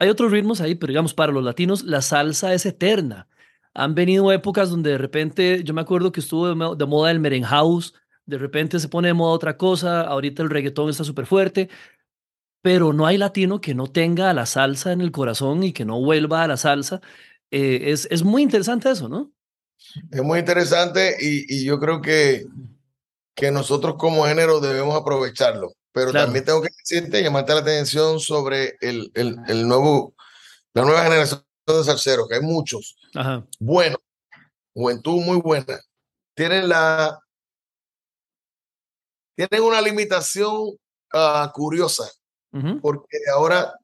hay 0.00 0.10
otros 0.10 0.32
ritmos 0.32 0.60
ahí, 0.60 0.74
pero 0.76 0.90
digamos, 0.92 1.14
para 1.14 1.32
los 1.32 1.44
latinos, 1.44 1.84
la 1.84 2.02
salsa 2.02 2.54
es 2.54 2.66
eterna. 2.66 3.28
Han 3.74 3.94
venido 3.94 4.32
épocas 4.32 4.70
donde 4.70 4.90
de 4.92 4.98
repente, 4.98 5.64
yo 5.64 5.74
me 5.74 5.82
acuerdo 5.82 6.12
que 6.12 6.20
estuvo 6.20 6.48
de, 6.48 6.86
moda 6.86 7.10
el 7.12 7.20
merenhouse, 7.20 7.94
de 8.26 8.38
repente 8.38 8.80
se 8.80 8.88
pone 8.90 9.08
de 9.08 9.14
moda 9.14 9.32
otra 9.34 9.56
cosa, 9.58 10.02
ahorita 10.02 10.42
el 10.42 10.50
reggaetón 10.50 10.90
está 10.90 11.04
súper 11.04 11.26
fuerte, 11.26 11.70
pero 12.62 12.92
no 12.92 13.06
hay 13.06 13.18
latino 13.18 13.60
que 13.60 13.74
no 13.74 13.86
tenga 13.88 14.32
la 14.34 14.46
salsa 14.46 14.92
en 14.92 15.00
el 15.00 15.12
corazón 15.12 15.62
y 15.64 15.72
que 15.72 15.84
no 15.84 16.00
vuelva 16.00 16.44
a 16.44 16.48
la 16.48 16.56
salsa. 16.56 17.00
Eh, 17.50 17.90
es, 17.92 18.06
es 18.10 18.22
muy 18.24 18.42
interesante 18.42 18.90
eso, 18.90 19.08
¿no? 19.08 19.32
Es 20.10 20.22
muy 20.22 20.38
interesante 20.38 21.16
y, 21.20 21.56
y 21.56 21.64
yo 21.64 21.78
creo 21.78 22.00
que, 22.00 22.46
que 23.34 23.50
nosotros 23.50 23.96
como 23.98 24.24
género 24.26 24.60
debemos 24.60 24.94
aprovecharlo. 24.94 25.72
Pero 25.92 26.12
también 26.12 26.44
tengo 26.44 26.62
que 26.62 26.68
decirte, 26.78 27.22
llamarte 27.22 27.52
la 27.52 27.60
atención 27.60 28.20
sobre 28.20 28.76
el, 28.80 29.10
el, 29.14 29.36
el, 29.48 29.66
nuevo, 29.66 30.14
la 30.72 30.84
nueva 30.84 31.02
generación 31.02 31.44
de 31.66 31.84
salseros, 31.84 32.28
que 32.28 32.36
hay 32.36 32.42
muchos. 32.42 32.96
Ajá. 33.14 33.44
Bueno, 33.58 33.96
juventud 34.72 35.20
muy 35.20 35.40
buena. 35.40 35.80
Tienen 36.34 36.68
la. 36.68 37.18
Tienen 39.34 39.66
una 39.66 39.80
limitación 39.80 40.52
uh, 41.12 41.50
curiosa, 41.52 42.04
porque 42.82 43.18
ahora 43.34 43.74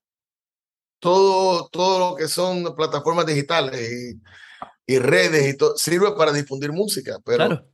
todo, 1.01 1.69
todo 1.71 2.11
lo 2.11 2.17
que 2.17 2.29
son 2.29 2.75
plataformas 2.77 3.27
digitales 3.27 3.81
y, 3.91 4.21
y 4.87 4.99
redes 4.99 5.49
y 5.49 5.57
todo 5.57 5.77
sirve 5.77 6.13
para 6.13 6.33
difundir 6.33 6.73
música, 6.73 7.19
pero, 7.25 7.67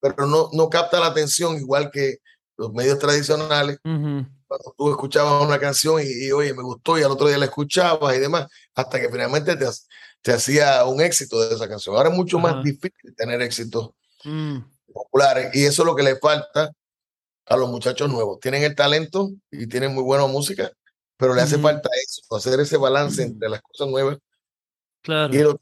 pero 0.00 0.26
no, 0.26 0.50
no 0.52 0.68
capta 0.68 1.00
la 1.00 1.06
atención 1.06 1.56
igual 1.56 1.90
que 1.90 2.18
los 2.56 2.72
medios 2.72 2.98
tradicionales, 2.98 3.78
cuando 3.82 4.74
tú 4.76 4.90
escuchabas 4.90 5.44
una 5.44 5.58
canción 5.58 6.02
y, 6.04 6.30
oye, 6.32 6.52
me 6.52 6.62
gustó 6.62 6.98
y 6.98 7.02
al 7.02 7.12
otro 7.12 7.28
día 7.28 7.38
la 7.38 7.44
escuchabas 7.46 8.16
y 8.16 8.18
demás, 8.18 8.48
hasta 8.74 9.00
que 9.00 9.08
finalmente 9.08 9.56
te, 9.56 9.66
te 10.22 10.32
hacía 10.32 10.84
un 10.84 11.00
éxito 11.00 11.40
de 11.40 11.54
esa 11.54 11.68
canción. 11.68 11.96
Ahora 11.96 12.10
es 12.10 12.16
mucho 12.16 12.38
más 12.38 12.62
difícil 12.64 13.14
tener 13.16 13.40
éxitos 13.42 13.90
mm. 14.24 14.58
populares 14.92 15.54
y 15.54 15.64
eso 15.64 15.82
es 15.82 15.86
lo 15.86 15.94
que 15.94 16.02
le 16.02 16.16
falta 16.16 16.72
a 17.46 17.56
los 17.56 17.70
muchachos 17.70 18.10
nuevos. 18.10 18.40
Tienen 18.40 18.64
el 18.64 18.74
talento 18.74 19.30
y 19.50 19.66
tienen 19.68 19.94
muy 19.94 20.02
buena 20.02 20.26
música, 20.26 20.72
pero 21.16 21.34
le 21.34 21.42
hace 21.42 21.58
falta 21.58 21.88
eso, 22.04 22.36
hacer 22.36 22.58
ese 22.60 22.76
balance 22.76 23.22
entre 23.22 23.48
las 23.48 23.62
cosas 23.62 23.88
nuevas 23.88 24.18
claro. 25.02 25.34
y 25.34 25.38
lo 25.38 25.60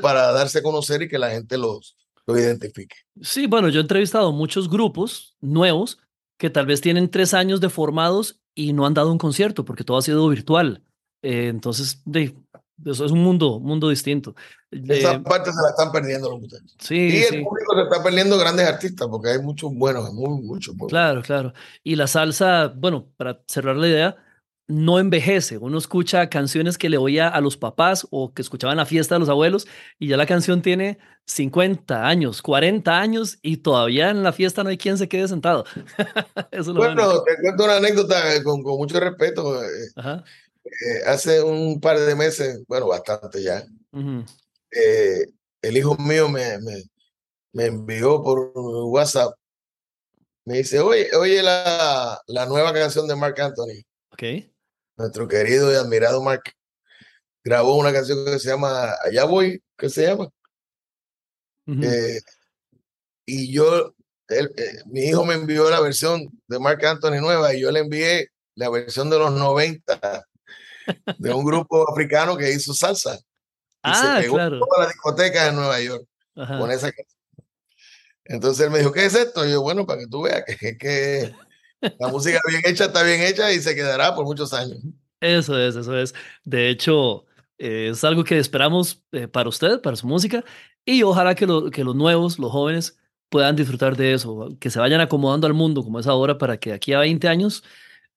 para 0.00 0.32
darse 0.32 0.58
a 0.58 0.62
conocer 0.62 1.02
y 1.02 1.08
que 1.08 1.18
la 1.18 1.30
gente 1.30 1.58
los, 1.58 1.96
lo 2.26 2.38
identifique. 2.38 2.96
Sí, 3.20 3.46
bueno, 3.46 3.68
yo 3.68 3.80
he 3.80 3.82
entrevistado 3.82 4.32
muchos 4.32 4.68
grupos 4.68 5.36
nuevos 5.40 5.98
que 6.38 6.50
tal 6.50 6.66
vez 6.66 6.80
tienen 6.80 7.10
tres 7.10 7.34
años 7.34 7.60
de 7.60 7.68
formados 7.68 8.40
y 8.54 8.72
no 8.72 8.86
han 8.86 8.94
dado 8.94 9.12
un 9.12 9.18
concierto 9.18 9.64
porque 9.64 9.84
todo 9.84 9.98
ha 9.98 10.02
sido 10.02 10.28
virtual. 10.28 10.82
Eh, 11.22 11.48
entonces, 11.48 12.00
de, 12.04 12.34
eso 12.84 13.04
es 13.04 13.12
un 13.12 13.22
mundo, 13.22 13.60
mundo 13.60 13.88
distinto. 13.88 14.34
Esa 14.70 15.12
eh, 15.12 15.20
parte 15.20 15.52
se 15.52 15.60
la 15.60 15.70
están 15.70 15.92
perdiendo 15.92 16.30
los 16.30 16.40
muchachos. 16.40 16.74
Sí, 16.78 16.96
y 16.96 17.34
el 17.34 17.42
público 17.42 17.74
se 17.74 17.82
está 17.82 18.02
perdiendo 18.02 18.38
grandes 18.38 18.66
artistas 18.66 19.06
porque 19.08 19.30
hay 19.30 19.38
muchos 19.38 19.74
buenos, 19.74 20.12
muy, 20.14 20.42
muchos 20.42 20.74
buenos. 20.76 20.90
Claro, 20.90 21.22
claro. 21.22 21.52
Y 21.82 21.96
la 21.96 22.06
salsa, 22.06 22.72
bueno, 22.74 23.08
para 23.16 23.42
cerrar 23.46 23.76
la 23.76 23.88
idea, 23.88 24.16
no 24.70 25.00
envejece. 25.00 25.58
Uno 25.58 25.78
escucha 25.78 26.28
canciones 26.30 26.78
que 26.78 26.88
le 26.88 26.96
oía 26.96 27.28
a 27.28 27.40
los 27.40 27.56
papás 27.56 28.06
o 28.10 28.32
que 28.32 28.40
escuchaban 28.40 28.76
la 28.76 28.86
fiesta 28.86 29.16
de 29.16 29.18
los 29.18 29.28
abuelos 29.28 29.66
y 29.98 30.08
ya 30.08 30.16
la 30.16 30.26
canción 30.26 30.62
tiene 30.62 30.98
50 31.26 32.06
años, 32.06 32.40
40 32.40 32.98
años 32.98 33.38
y 33.42 33.58
todavía 33.58 34.10
en 34.10 34.22
la 34.22 34.32
fiesta 34.32 34.62
no 34.62 34.70
hay 34.70 34.78
quien 34.78 34.96
se 34.96 35.08
quede 35.08 35.28
sentado. 35.28 35.64
bueno, 36.74 37.22
te 37.22 37.36
cuento 37.42 37.64
una 37.64 37.76
anécdota 37.76 38.34
eh, 38.34 38.42
con, 38.44 38.62
con 38.62 38.76
mucho 38.76 39.00
respeto. 39.00 39.62
Eh, 39.62 39.68
eh, 40.64 41.02
hace 41.06 41.42
un 41.42 41.80
par 41.80 41.98
de 41.98 42.14
meses, 42.14 42.62
bueno, 42.68 42.86
bastante 42.86 43.42
ya, 43.42 43.64
el 45.62 45.76
hijo 45.76 45.96
mío 45.96 46.28
me, 46.28 46.58
me, 46.60 46.84
me, 47.52 47.66
envió 47.66 48.22
por 48.22 48.52
WhatsApp, 48.54 49.34
me 50.44 50.58
dice, 50.58 50.78
oye, 50.78 51.08
oye 51.16 51.42
la, 51.42 52.20
la 52.28 52.46
nueva 52.46 52.72
canción 52.72 53.08
de 53.08 53.16
Mark 53.16 53.40
Anthony. 53.40 53.82
Okay 54.12 54.50
nuestro 55.00 55.26
querido 55.26 55.72
y 55.72 55.76
admirado 55.76 56.22
Mark 56.22 56.42
grabó 57.42 57.76
una 57.76 57.92
canción 57.92 58.24
que 58.24 58.38
se 58.38 58.50
llama 58.50 58.94
Allá 59.02 59.24
voy, 59.24 59.62
¿qué 59.76 59.88
se 59.88 60.06
llama? 60.06 60.28
Eh, 61.66 62.20
y 63.26 63.52
yo 63.52 63.94
él, 64.28 64.52
eh, 64.56 64.82
mi 64.86 65.02
hijo 65.02 65.24
me 65.24 65.34
envió 65.34 65.70
la 65.70 65.80
versión 65.80 66.28
de 66.46 66.58
Mark 66.58 66.84
Anthony 66.84 67.20
nueva 67.20 67.54
y 67.54 67.60
yo 67.60 67.70
le 67.70 67.80
envié 67.80 68.28
la 68.56 68.68
versión 68.68 69.08
de 69.08 69.18
los 69.18 69.32
90 69.32 70.26
de 71.18 71.32
un 71.32 71.44
grupo 71.44 71.90
africano 71.90 72.36
que 72.36 72.52
hizo 72.52 72.74
salsa. 72.74 73.14
Y 73.14 73.20
ah, 73.84 74.16
se 74.16 74.22
pegó 74.22 74.34
claro. 74.34 74.58
toda 74.58 74.84
la 74.84 74.88
discoteca 74.88 75.46
de 75.46 75.52
Nueva 75.52 75.80
York 75.80 76.04
con 76.34 76.70
esa 76.70 76.90
Entonces 78.24 78.66
él 78.66 78.70
me 78.70 78.78
dijo, 78.78 78.92
¿qué 78.92 79.06
es 79.06 79.14
esto? 79.14 79.46
Y 79.46 79.52
yo, 79.52 79.62
bueno, 79.62 79.86
para 79.86 80.00
que 80.00 80.06
tú 80.06 80.22
veas 80.22 80.44
que, 80.44 80.76
que 80.76 81.32
la 81.98 82.08
música 82.08 82.40
bien 82.48 82.62
hecha 82.64 82.86
está 82.86 83.02
bien 83.02 83.20
hecha 83.22 83.52
y 83.52 83.60
se 83.60 83.74
quedará 83.74 84.14
por 84.14 84.24
muchos 84.24 84.52
años. 84.52 84.78
Eso 85.20 85.58
es, 85.58 85.76
eso 85.76 85.96
es. 85.96 86.14
De 86.44 86.70
hecho, 86.70 87.26
eh, 87.58 87.88
es 87.92 88.04
algo 88.04 88.24
que 88.24 88.38
esperamos 88.38 89.02
eh, 89.12 89.28
para 89.28 89.48
usted, 89.48 89.80
para 89.80 89.96
su 89.96 90.06
música, 90.06 90.44
y 90.84 91.02
ojalá 91.02 91.34
que, 91.34 91.46
que 91.72 91.84
los 91.84 91.94
nuevos, 91.94 92.38
los 92.38 92.50
jóvenes, 92.50 92.98
puedan 93.28 93.56
disfrutar 93.56 93.96
de 93.96 94.14
eso, 94.14 94.48
que 94.58 94.70
se 94.70 94.78
vayan 94.78 95.00
acomodando 95.00 95.46
al 95.46 95.54
mundo 95.54 95.84
como 95.84 96.00
es 96.00 96.06
ahora 96.06 96.36
para 96.36 96.58
que 96.58 96.72
aquí 96.72 96.92
a 96.92 96.98
20 96.98 97.28
años 97.28 97.62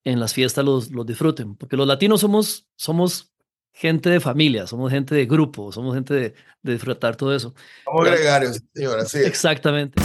en 0.03 0.20
las 0.20 0.34
fiestas 0.34 0.65
los, 0.65 0.91
los 0.91 1.05
disfruten, 1.05 1.55
porque 1.55 1.77
los 1.77 1.88
latinos 1.88 2.22
somos, 2.22 2.67
somos 2.75 3.32
gente 3.72 4.10
de 4.10 4.20
familia, 4.20 4.67
somos 4.67 4.91
gente 4.91 5.15
de 5.15 5.25
grupo, 5.25 5.72
somos 5.72 5.93
gente 5.93 6.13
de, 6.13 6.34
de 6.62 6.74
disfrutar 6.74 7.15
todo 7.15 7.36
eso. 7.36 7.53
Somos 7.84 8.05
gregarios, 8.05 8.62
señora, 8.74 9.05
sí. 9.05 9.20
Exactamente. 9.20 10.01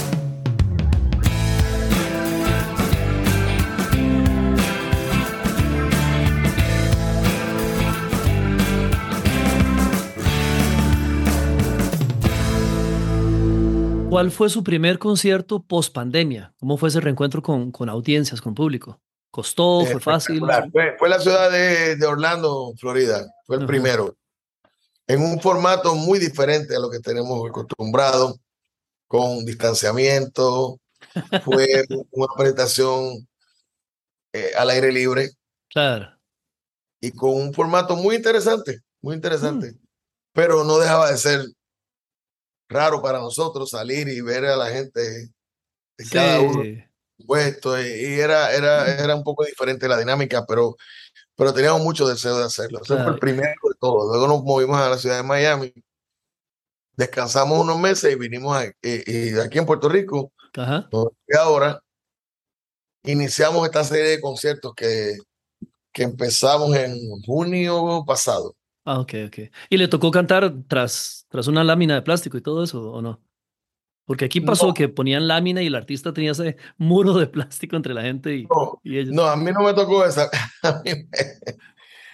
¿Cuál 14.09 14.31
fue 14.31 14.49
su 14.49 14.65
primer 14.65 14.99
concierto 14.99 15.63
post 15.63 15.93
pandemia? 15.93 16.55
¿Cómo 16.59 16.79
fue 16.79 16.89
ese 16.89 17.01
reencuentro 17.01 17.43
con, 17.43 17.71
con 17.71 17.91
audiencias, 17.91 18.41
con 18.41 18.55
público? 18.55 18.99
¿Costó? 19.31 19.85
¿Fue 19.85 20.01
fácil? 20.01 20.41
Fue, 20.73 20.97
fue, 20.99 21.09
la 21.11 21.21
ciudad 21.21 21.51
de, 21.51 21.97
de, 21.97 22.07
Orlando, 22.07 22.73
Florida. 22.79 23.27
Fue 23.45 23.57
el 23.57 23.67
primero. 23.67 24.17
En 25.07 25.21
un 25.21 25.39
formato 25.41 25.95
muy 25.95 26.19
diferente 26.19 26.75
a 26.75 26.79
lo 26.79 26.89
que 26.89 27.01
tenemos 27.01 27.49
acostumbrado, 27.49 28.39
con 29.07 29.45
distanciamiento. 29.45 30.81
Fue 31.45 31.85
una 32.11 32.27
presentación 32.37 33.29
eh, 34.33 34.53
al 34.57 34.71
aire 34.71 34.91
libre. 34.91 35.33
Claro. 35.69 36.19
Y 37.01 37.13
con 37.13 37.31
un 37.31 37.53
formato 37.53 37.95
muy 37.95 38.17
interesante, 38.17 38.81
muy 39.03 39.15
interesante. 39.15 39.73
Mm. 39.73 39.79
Pero 40.33 40.65
no 40.65 40.79
dejaba 40.79 41.11
de 41.11 41.19
ser 41.19 41.45
raro 42.69 43.03
para 43.03 43.19
nosotros 43.19 43.71
salir 43.71 44.09
y 44.09 44.21
ver 44.21 44.45
a 44.45 44.57
la 44.57 44.71
gente 44.71 45.01
de 45.01 46.09
cada 46.11 46.41
uno 46.41 46.63
puesto 47.27 47.81
y 47.81 48.21
era, 48.21 48.53
era, 48.53 48.87
era 49.03 49.15
un 49.15 49.25
poco 49.25 49.45
diferente 49.45 49.89
la 49.89 49.99
dinámica, 49.99 50.45
pero, 50.47 50.77
pero 51.35 51.53
teníamos 51.53 51.83
mucho 51.83 52.07
deseo 52.07 52.39
de 52.39 52.45
hacerlo. 52.45 52.81
Ese 52.83 52.97
fue 52.97 53.13
el 53.13 53.19
primero 53.19 53.61
de 53.65 53.75
todo. 53.79 54.09
Luego 54.09 54.29
nos 54.29 54.43
movimos 54.43 54.79
a 54.79 54.89
la 54.89 54.99
ciudad 54.99 55.17
de 55.17 55.23
Miami, 55.23 55.73
descansamos 56.97 57.61
unos 57.61 57.79
meses 57.79 58.13
y 58.13 58.17
vinimos 58.17 58.57
a, 58.57 58.67
y, 58.83 59.39
aquí 59.39 59.59
en 59.59 59.67
Puerto 59.67 59.89
Rico. 59.89 60.33
Y 61.27 61.37
ahora 61.37 61.81
iniciamos 63.05 63.65
esta 63.67 63.85
serie 63.85 64.11
de 64.11 64.21
conciertos 64.21 64.75
que, 64.75 65.17
que 65.93 66.03
empezamos 66.03 66.75
en 66.77 66.99
junio 67.23 68.05
pasado. 68.07 68.55
Ah, 68.91 69.01
ok, 69.01 69.13
ok. 69.27 69.39
¿Y 69.69 69.77
le 69.77 69.87
tocó 69.87 70.11
cantar 70.11 70.51
tras, 70.67 71.27
tras 71.29 71.47
una 71.47 71.63
lámina 71.63 71.95
de 71.95 72.01
plástico 72.01 72.39
y 72.39 72.41
todo 72.41 72.65
eso 72.65 72.91
o 72.91 73.03
no? 73.03 73.21
Porque 74.07 74.25
aquí 74.25 74.41
pasó 74.41 74.73
que 74.73 74.89
ponían 74.89 75.29
lámina 75.29 75.61
y 75.61 75.67
el 75.67 75.75
artista 75.75 76.15
tenía 76.15 76.31
ese 76.31 76.57
muro 76.79 77.13
de 77.13 77.27
plástico 77.27 77.77
entre 77.77 77.93
la 77.93 78.01
gente 78.01 78.35
y, 78.35 78.47
no, 78.47 78.81
ellos. 78.83 79.15
No, 79.15 79.27
a 79.27 79.37
mí 79.37 79.53
no 79.53 79.61
me 79.61 79.75
tocó 79.75 80.07
esa. 80.07 80.31
me, 80.87 81.07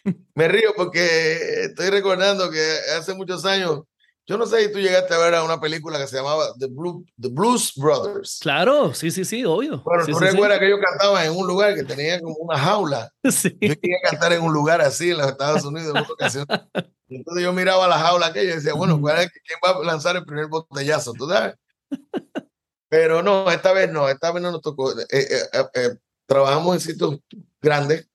me, 0.34 0.48
río 0.48 0.72
porque 0.76 1.66
estoy 1.66 1.90
recordando 1.90 2.50
que 2.50 2.60
hace 2.98 3.14
muchos 3.14 3.44
años, 3.44 3.82
yo 4.26 4.38
no 4.38 4.46
sé 4.46 4.64
si 4.64 4.72
tú 4.72 4.78
llegaste 4.78 5.12
a 5.12 5.18
ver 5.18 5.34
una 5.42 5.60
película 5.60 5.98
que 5.98 6.06
se 6.06 6.16
llamaba 6.16 6.46
The, 6.58 6.66
Blue, 6.66 7.04
The 7.20 7.28
Blues 7.28 7.74
Brothers. 7.76 8.38
Claro, 8.40 8.94
sí, 8.94 9.10
sí, 9.10 9.24
sí, 9.24 9.44
obvio. 9.44 9.82
Bueno, 9.82 10.04
sí, 10.04 10.12
tú 10.12 10.18
sí, 10.18 10.24
recuerdas 10.24 10.58
que 10.58 10.66
ellos 10.66 10.80
cantaban 10.82 11.26
en 11.26 11.36
un 11.36 11.46
lugar 11.46 11.74
que 11.74 11.84
tenía 11.84 12.20
como 12.20 12.36
una 12.36 12.58
jaula. 12.58 13.10
Sí. 13.30 13.50
Yo 13.60 13.74
quería 13.80 13.96
cantar 14.02 14.32
en 14.32 14.42
un 14.42 14.52
lugar 14.52 14.80
así 14.80 15.10
en 15.10 15.18
los 15.18 15.26
Estados 15.26 15.64
Unidos 15.64 15.90
en 15.90 16.02
una 16.02 16.02
ocasión. 16.02 16.46
Entonces 17.08 17.42
yo 17.42 17.52
miraba 17.52 17.86
la 17.86 17.98
jaula 17.98 18.26
aquella 18.26 18.52
y 18.52 18.56
decía, 18.56 18.74
bueno, 18.74 19.00
¿cuál 19.00 19.20
es, 19.20 19.30
¿quién 19.30 19.58
va 19.64 19.78
a 19.78 19.84
lanzar 19.84 20.16
el 20.16 20.24
primer 20.24 20.46
botellazo? 20.46 21.12
¿Tú 21.12 21.28
sabes? 21.28 21.54
Pero 22.88 23.22
no, 23.22 23.50
esta 23.50 23.72
vez 23.72 23.90
no, 23.90 24.08
esta 24.08 24.32
vez 24.32 24.42
no 24.42 24.52
nos 24.52 24.62
tocó. 24.62 24.92
Eh, 24.92 25.06
eh, 25.10 25.64
eh, 25.74 25.96
trabajamos 26.26 26.74
en 26.76 26.80
sitios 26.80 27.18
grandes 27.60 28.08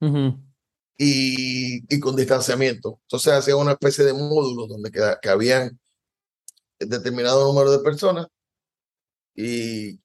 uh 0.00 0.06
-huh. 0.06 0.44
Y, 0.96 1.94
y, 1.94 2.00
con 2.00 2.16
distanciamiento. 2.16 3.00
Entonces 3.02 3.32
hacía 3.32 3.56
una 3.56 3.72
especie 3.72 4.04
de 4.04 4.12
módulos 4.12 4.68
donde 4.68 4.90
que, 4.90 5.00
que 5.20 5.28
habían 5.28 5.78
determinado 6.78 7.46
número 7.46 7.72
de 7.72 7.78
personas 7.80 8.26
y, 9.34 10.00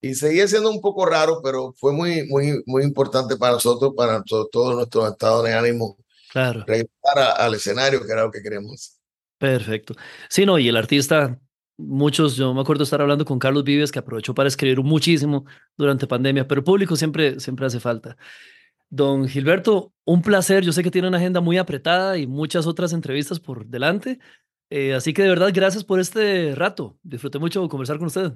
y 0.00 0.14
seguía 0.14 0.48
siendo 0.48 0.70
un 0.70 0.80
poco 0.80 1.06
raro, 1.06 1.40
pero 1.42 1.72
fue 1.74 1.92
muy, 1.92 2.26
muy, 2.26 2.62
muy 2.66 2.82
importante 2.82 3.36
para 3.36 3.54
nosotros, 3.54 3.92
para 3.96 4.22
todo, 4.22 4.48
todo 4.48 4.74
nuestro 4.74 5.08
estado 5.08 5.42
de 5.42 5.54
ánimo. 5.54 5.96
Claro. 6.32 6.64
Regresar 6.66 7.18
a, 7.18 7.30
al 7.32 7.54
escenario, 7.54 8.04
que 8.04 8.12
era 8.12 8.24
lo 8.24 8.30
que 8.30 8.42
queremos. 8.42 8.98
Perfecto. 9.38 9.94
Sí, 10.28 10.44
no, 10.44 10.58
y 10.58 10.68
el 10.68 10.76
artista 10.76 11.38
muchos, 11.76 12.36
yo 12.36 12.54
me 12.54 12.60
acuerdo 12.60 12.84
estar 12.84 13.00
hablando 13.00 13.24
con 13.24 13.38
Carlos 13.38 13.64
Vives, 13.64 13.90
que 13.90 13.98
aprovechó 13.98 14.34
para 14.34 14.48
escribir 14.48 14.80
muchísimo 14.80 15.44
durante 15.76 16.06
pandemia, 16.06 16.46
pero 16.46 16.62
público 16.62 16.96
siempre, 16.96 17.40
siempre 17.40 17.66
hace 17.66 17.80
falta. 17.80 18.16
Don 18.90 19.28
Gilberto, 19.28 19.92
un 20.04 20.22
placer. 20.22 20.64
Yo 20.64 20.72
sé 20.72 20.82
que 20.82 20.90
tiene 20.90 21.08
una 21.08 21.18
agenda 21.18 21.40
muy 21.40 21.58
apretada 21.58 22.18
y 22.18 22.26
muchas 22.26 22.66
otras 22.66 22.92
entrevistas 22.92 23.40
por 23.40 23.66
delante. 23.66 24.18
Eh, 24.70 24.94
así 24.94 25.12
que 25.12 25.22
de 25.22 25.28
verdad, 25.28 25.50
gracias 25.52 25.84
por 25.84 26.00
este 26.00 26.54
rato. 26.54 26.98
Disfruté 27.02 27.38
mucho 27.38 27.68
conversar 27.68 27.98
con 27.98 28.06
usted. 28.06 28.32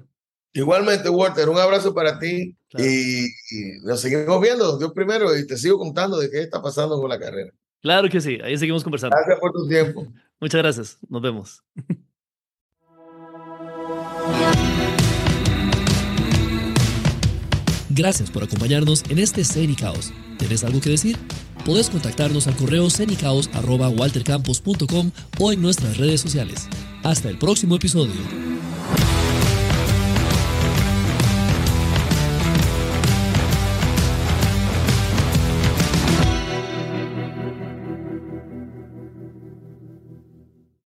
Igualmente, 0.53 1.09
Walter, 1.09 1.47
un 1.47 1.59
abrazo 1.59 1.93
para 1.93 2.17
ti 2.17 2.55
claro. 2.69 2.89
y, 2.89 3.25
y, 3.25 3.79
nos 3.83 4.01
seguimos 4.01 4.41
viendo, 4.41 4.79
Dios 4.79 4.91
primero, 4.93 5.37
y 5.37 5.45
te 5.45 5.57
sigo 5.57 5.77
contando 5.77 6.17
de 6.17 6.29
qué 6.29 6.41
está 6.41 6.61
pasando 6.61 6.99
con 6.99 7.09
la 7.09 7.19
carrera. 7.19 7.51
Claro 7.81 8.09
que 8.09 8.19
sí, 8.19 8.39
ahí 8.43 8.57
seguimos 8.57 8.83
conversando. 8.83 9.15
Gracias 9.15 9.39
por 9.39 9.51
tu 9.51 9.67
tiempo. 9.67 10.07
Muchas 10.39 10.61
gracias, 10.61 10.97
nos 11.07 11.21
vemos. 11.21 11.63
Gracias 17.99 18.31
por 18.31 18.43
acompañarnos 18.45 19.03
en 19.09 19.19
este 19.19 19.43
Cenicaos. 19.43 20.13
¿Tienes 20.37 20.63
algo 20.63 20.79
que 20.79 20.91
decir? 20.91 21.17
Puedes 21.65 21.89
contactarnos 21.89 22.47
al 22.47 22.55
correo 22.55 22.89
cenicaos.waltercampos.com 22.89 25.11
o 25.37 25.51
en 25.51 25.61
nuestras 25.61 25.97
redes 25.97 26.21
sociales. 26.21 26.69
Hasta 27.03 27.27
el 27.27 27.37
próximo 27.37 27.75
episodio. 27.75 28.15